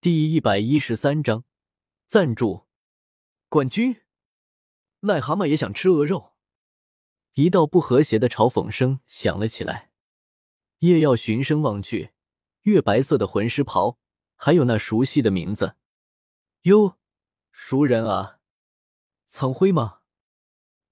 [0.00, 1.42] 第一百一十三章
[2.06, 2.68] 赞助
[3.48, 3.96] 冠军。
[5.00, 6.34] 癞蛤蟆也想吃鹅肉。
[7.32, 9.90] 一道不和谐的嘲讽声响了起来。
[10.78, 12.12] 叶耀循声望去，
[12.62, 13.98] 月白色的魂师袍，
[14.36, 15.74] 还有那熟悉的名字。
[16.62, 16.96] 哟，
[17.50, 18.38] 熟人啊，
[19.26, 20.02] 苍辉吗？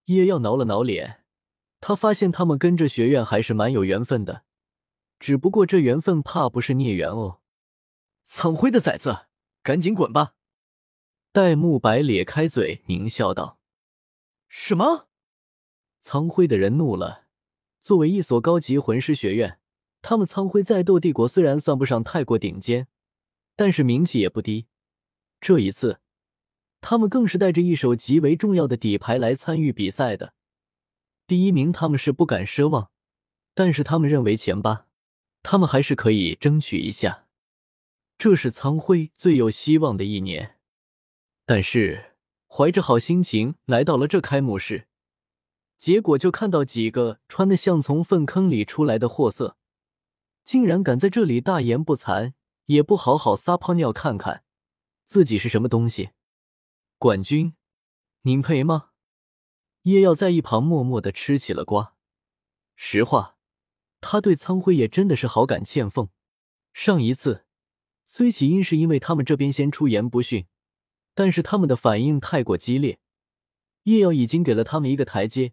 [0.07, 1.25] 叶耀挠了挠脸，
[1.79, 4.43] 他发现他们跟这学院还是蛮有缘分的，
[5.21, 7.41] 只不过这缘分怕不是孽缘哦。
[8.29, 9.29] 苍辉的崽子，
[9.63, 10.35] 赶紧滚吧！
[11.31, 13.61] 戴沐白咧开嘴狞笑道
[14.51, 15.07] ：“什么？”
[16.03, 17.27] 苍辉的人怒了。
[17.81, 19.61] 作为一所高级魂师学院，
[20.03, 22.89] 他们苍辉在斗帝国虽然算不上太过顶尖，
[23.55, 24.67] 但是名气也不低。
[25.41, 26.01] 这一次，
[26.81, 30.35] 他们更是带着一手极为重要的底牌来参与比赛的。
[31.29, 32.91] 第一名他们是不敢奢望，
[33.55, 34.89] 但是他们认为前八，
[35.45, 37.26] 他们还是可以争取一下。
[38.19, 40.59] 这是苍辉最有希望的一年，
[41.45, 42.17] 但是
[42.47, 44.89] 怀着好心情来到了这开幕式，
[45.77, 49.59] 结果就看到几个穿的像从粪坑里出来的货色，
[50.45, 52.33] 竟然敢在这里大言不惭，
[52.65, 54.45] 也不好好撒泡尿看看
[55.05, 56.11] 自己是什么东西。
[56.97, 57.55] 冠军，
[58.23, 58.93] 您配吗？
[59.83, 61.95] 叶耀在一旁默默的吃起了瓜。
[62.75, 63.37] 实话，
[64.01, 66.09] 他对苍辉也真的是好感欠奉。
[66.73, 67.46] 上一次。
[68.09, 70.47] 虽起因是因为他们这边先出言不逊，
[71.13, 73.01] 但是他们的反应太过激烈，
[73.83, 75.53] 叶耀已经给了他们一个台阶，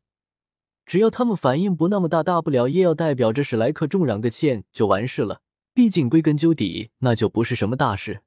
[0.86, 5.42] 只要他们反应不那么大，大不了叶耀代表着史莱克众嚷个歉就完事了。
[5.74, 8.22] 毕竟归根究底，那就不是什么大事。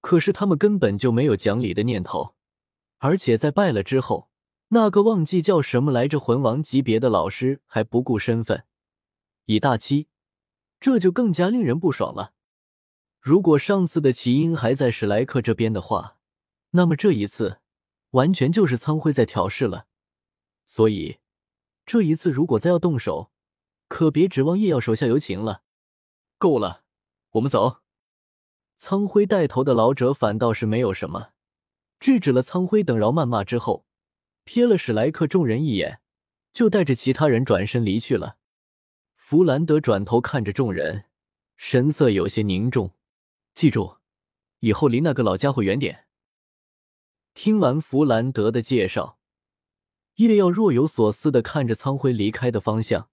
[0.00, 2.36] 可是他们根本就没有讲理的念头，
[2.98, 4.28] 而且在败了之后，
[4.68, 8.64] 那个忘记叫什么来着魂王级别的老师还不顾身份
[9.46, 10.06] 以大欺，
[10.78, 12.32] 这就更加令人不爽了。
[13.22, 16.18] 如果上次的起因还在史莱克这边的话，
[16.70, 17.60] 那么这一次
[18.10, 19.86] 完全就是苍辉在挑事了。
[20.66, 21.18] 所以
[21.86, 23.30] 这一次如果再要动手，
[23.86, 25.62] 可别指望叶耀手下留情了。
[26.36, 26.82] 够了，
[27.34, 27.82] 我们走。
[28.76, 31.28] 苍辉带头的老者反倒是没有什么，
[32.00, 33.86] 制止了苍辉等饶谩骂之后，
[34.44, 36.00] 瞥了史莱克众人一眼，
[36.52, 38.38] 就带着其他人转身离去了。
[39.14, 41.04] 弗兰德转头看着众人，
[41.56, 42.90] 神色有些凝重。
[43.54, 43.98] 记住，
[44.60, 46.06] 以后离那个老家伙远点。
[47.34, 49.18] 听完弗兰德的介绍，
[50.16, 53.10] 叶耀若有所思的看着苍辉离开的方向。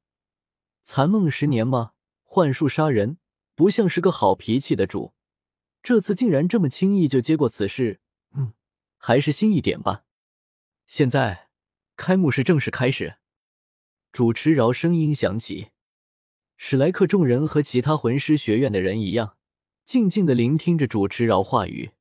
[0.83, 1.91] 残梦十年吗？
[2.23, 3.17] 幻术杀人，
[3.55, 5.13] 不像是个好脾气的主。
[5.81, 8.01] 这次竟然这么轻易就接过此事，
[8.33, 8.53] 嗯，
[8.97, 10.03] 还是新一点吧。
[10.88, 11.49] 现在，
[11.95, 13.17] 开幕式正式开始。
[14.11, 15.69] 主持饶声音响起，
[16.57, 19.38] 史莱克众人和其他魂师学院的人一样。
[19.89, 21.94] 静静的聆听着主持饶话语，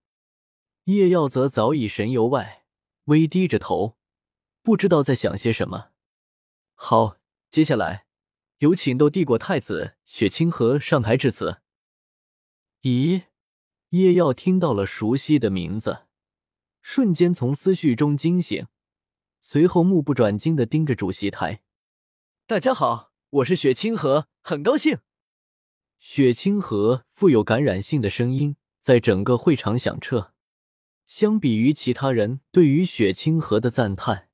[0.84, 2.66] 叶耀则早已神游外，
[3.04, 3.96] 微低着头，
[4.62, 5.88] 不知道在想些什么。
[6.74, 7.16] 好，
[7.50, 8.04] 接下来
[8.58, 11.62] 有请斗帝国太子雪清河上台致辞。
[12.82, 13.22] 咦，
[13.88, 16.02] 叶耀听到了熟悉的名字，
[16.82, 18.66] 瞬间从思绪中惊醒，
[19.40, 21.62] 随后目不转睛的盯着主席台。
[22.46, 24.98] 大家好，我是雪清河，很高兴。
[25.98, 30.32] 雪清河富有感染性的声音在整个会场响彻。
[31.04, 34.28] 相比于其他人对于雪清河的赞叹，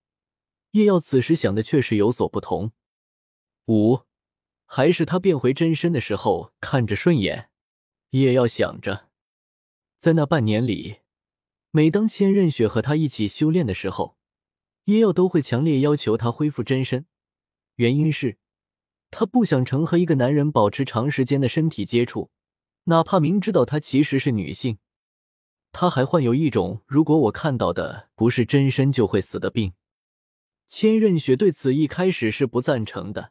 [0.72, 2.72] 叶耀此时想的却是有所不同。
[3.66, 4.00] 五，
[4.66, 7.48] 还是他变回真身的时候看着顺眼。
[8.10, 9.08] 叶耀想着，
[9.96, 10.98] 在那半年里，
[11.70, 14.16] 每当千仞雪和他一起修炼的时候，
[14.84, 17.06] 叶耀都会强烈要求他恢复真身，
[17.76, 18.38] 原因是。
[19.16, 22.32] 他不想成和一个男人保持长时间的身体接触，
[22.86, 24.78] 哪怕明知道她其实是女性。
[25.70, 29.74] 他还患有一种如果我看到的不是真身就会死的病。
[30.66, 33.30] 千仞雪对此一开始是不赞成的，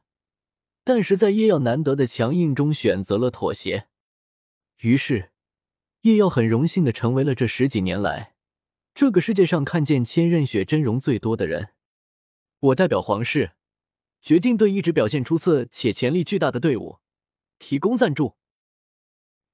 [0.86, 3.90] 但是在叶耀难得的强硬中选择了妥协。
[4.78, 5.32] 于是，
[6.04, 8.36] 叶耀很荣幸的成为了这十几年来
[8.94, 11.72] 这个世界上看见千仞雪真容最多的人。
[12.62, 13.52] 我代表皇室。
[14.24, 17.00] 决定对一直表现出色且潜力巨大的队伍
[17.60, 18.38] 提供赞助。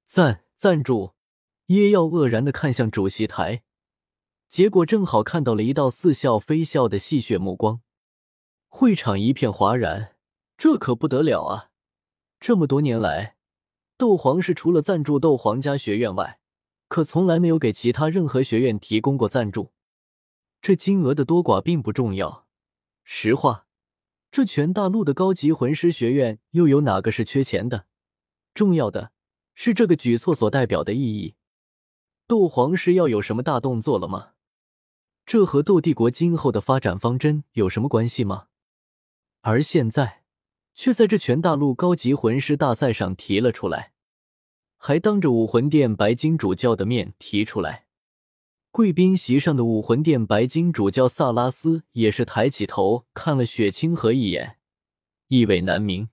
[0.06, 1.14] 赞赞助！
[1.66, 3.64] 叶耀愕然的看向主席台，
[4.48, 7.80] 结果正好看到了一道似笑非笑的戏谑目光。
[8.68, 10.14] 会场一片哗然，
[10.56, 11.70] 这可不得了啊！
[12.38, 13.36] 这么多年来，
[13.96, 16.38] 斗皇是除了赞助斗皇家学院外，
[16.86, 19.72] 可从来没有给其他任何学院提供过赞助。
[20.62, 22.46] 这金额的多寡并不重要，
[23.02, 23.66] 实话。
[24.30, 27.86] 这全大陆的高级魂师学院又有哪个是缺钱的？
[28.54, 29.12] 重要的
[29.54, 31.34] 是这个举措所代表的意义。
[32.26, 34.34] 斗皇是要有什么大动作了吗？
[35.26, 38.46] 这和斗帝国今后的发展方针有什么关系吗？
[39.40, 40.22] 而现在，
[40.74, 43.92] 却在这全大陆高级魂师大赛上提了出来，
[44.76, 47.86] 还当着武魂殿白金主教的面提出来。
[48.72, 54.58] 贵宾席上的武魂殿白金主教萨拉斯也是抬起头看了雪清河一眼，
[55.26, 56.08] 意味难明。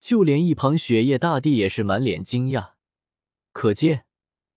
[0.00, 2.72] 就连一旁雪夜大帝也是满脸惊讶，
[3.52, 4.04] 可见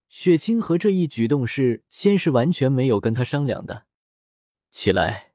[0.10, 3.86] 雪清河这一举动是先是完全没有跟他商量的。
[4.70, 5.32] 起来，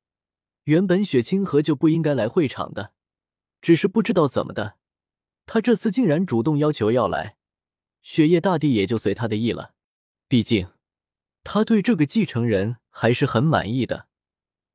[0.65, 2.93] 原本雪清河就不应该来会场的，
[3.63, 4.75] 只是不知道怎么的，
[5.47, 7.39] 他这次竟然主动要求要来，
[8.03, 9.73] 雪夜大帝也就随他的意了。
[10.29, 10.72] 毕竟。
[11.45, 14.07] 他对这个继承人还是很满意的，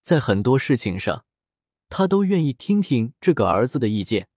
[0.02, 1.26] 在很多事情上，
[1.90, 4.28] 他都愿意听听这个儿子的意见，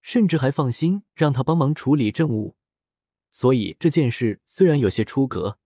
[0.00, 2.56] 甚至还放心让他帮忙处理政务。
[3.30, 5.58] 所以这件事虽然有些出格，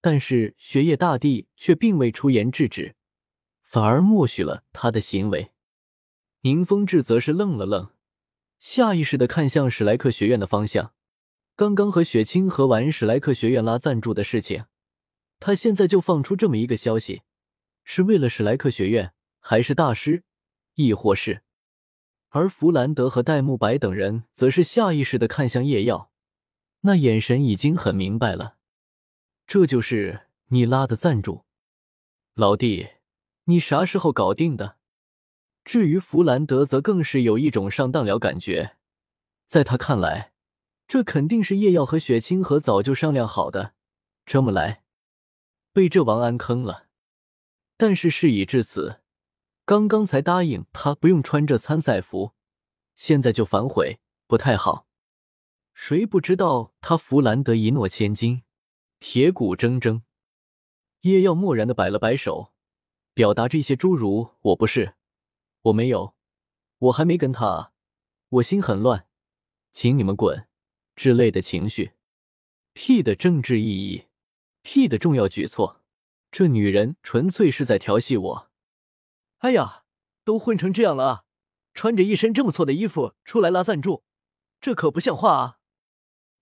[0.00, 2.96] 但是雪夜大帝却并未出言制止，
[3.62, 5.52] 反而默许了他的行为。
[6.40, 7.90] 宁风致则是愣了愣，
[8.58, 10.94] 下意识的看向史莱克学院的方向。
[11.54, 14.64] 刚刚和雪清和完史莱克学院拉赞助的事情。
[15.38, 17.22] 他现在就放出这么一个消息，
[17.84, 20.24] 是为了史莱克学院，还是大师，
[20.74, 21.42] 亦或是？
[22.30, 26.10] 而弗兰德和戴沐白等人则是下意识的看向叶耀，
[26.80, 28.56] 那眼神已经很明白了，
[29.46, 31.44] 这就是你拉的赞助，
[32.34, 32.88] 老弟，
[33.44, 34.76] 你啥时候搞定的？
[35.64, 38.76] 至于弗兰德，则更是有一种上当了感觉，
[39.46, 40.32] 在他看来，
[40.86, 43.74] 这肯定是叶耀和雪清河早就商量好的，
[44.24, 44.82] 这么来。
[45.76, 46.86] 被这王安坑了，
[47.76, 49.02] 但是事已至此，
[49.66, 52.32] 刚刚才答应他不用穿这参赛服，
[52.94, 54.86] 现在就反悔，不太好。
[55.74, 58.42] 谁不知道他弗兰德一诺千金，
[59.00, 60.00] 铁骨铮铮。
[61.02, 62.54] 叶耀漠然的摆了摆手，
[63.12, 64.94] 表达这些诸如“我不是，
[65.60, 66.14] 我没有，
[66.78, 67.74] 我还没跟他，
[68.30, 69.06] 我心很乱，
[69.72, 70.48] 请你们滚”
[70.96, 71.92] 之类的情绪。
[72.72, 74.06] 屁的政治意义。
[74.68, 75.80] T 的重要举措，
[76.32, 78.50] 这女人纯粹是在调戏我。
[79.38, 79.84] 哎呀，
[80.24, 81.24] 都混成这样了！
[81.72, 84.02] 穿着一身这么错的衣服出来拉赞助，
[84.60, 85.58] 这可不像话啊！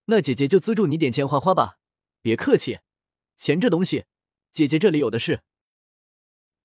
[0.06, 1.78] 那姐姐就资助你点钱花花吧，
[2.22, 2.78] 别客气，
[3.36, 4.06] 钱这东西，
[4.50, 5.42] 姐姐这里有的是。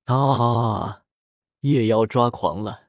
[0.05, 1.03] 啊！
[1.59, 2.87] 夜妖抓狂了，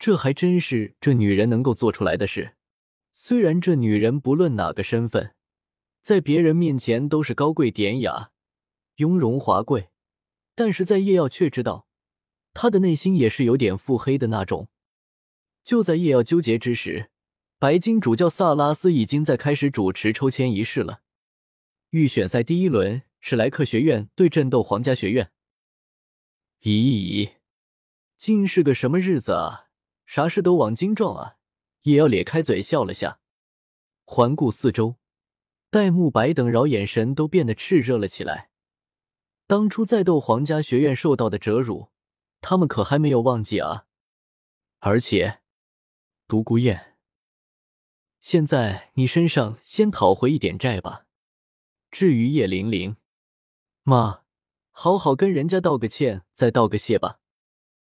[0.00, 2.56] 这还真是这女人能够做出来的事。
[3.12, 5.36] 虽然这女人不论哪个身份。
[6.08, 8.30] 在别人面前都是高贵典雅、
[8.96, 9.90] 雍容华贵，
[10.54, 11.86] 但是在叶耀却知道，
[12.54, 14.68] 他的内心也是有点腹黑的那种。
[15.64, 17.10] 就在叶耀纠结之时，
[17.58, 21.02] 白金主教萨拉斯已经在开始主持抽签仪式了。
[21.90, 25.30] 预选赛第一轮，史莱克学院对阵斗皇家学院。
[26.62, 27.32] 咦咦，
[28.16, 29.66] 今是个什么日子啊？
[30.06, 31.36] 啥事都往精撞啊！
[31.82, 33.20] 叶耀咧开嘴笑了下，
[34.06, 34.97] 环顾四周。
[35.70, 38.50] 戴沐白等饶眼神都变得炽热了起来。
[39.46, 41.88] 当初在斗皇家学院受到的折辱，
[42.40, 43.86] 他们可还没有忘记啊！
[44.80, 45.40] 而且，
[46.26, 46.94] 独孤雁，
[48.20, 51.06] 现在你身上先讨回一点债吧。
[51.90, 52.96] 至于叶玲玲，
[53.82, 54.22] 妈，
[54.70, 57.20] 好好跟人家道个歉，再道个谢吧。